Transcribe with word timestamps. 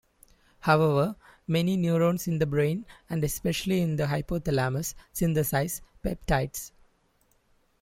However, 0.61 1.15
many 1.47 1.77
neurons 1.77 2.27
in 2.27 2.39
the 2.39 2.47
brain, 2.47 2.87
and 3.07 3.23
especially 3.23 3.81
in 3.81 3.97
the 3.97 4.05
hypothalamus, 4.07 4.95
synthesize 5.13 5.83
peptides. 6.03 6.71